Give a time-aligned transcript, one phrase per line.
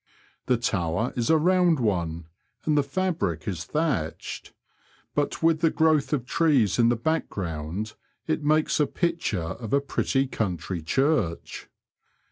[0.47, 2.25] The tower is a round one,
[2.65, 4.51] and the fabric is thatched,
[5.13, 7.93] but with the growth of trees in the back ground
[8.25, 11.67] it makes a picture of a pretty country church.